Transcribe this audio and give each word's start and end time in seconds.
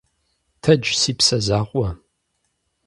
Тэдж, 0.61 0.85
си 1.01 1.11
псэ 1.17 1.37
закъуэ. 1.45 1.89